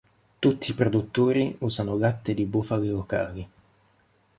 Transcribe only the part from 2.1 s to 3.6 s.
di bufale locali.